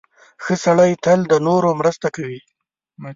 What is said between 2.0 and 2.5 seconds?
کوي.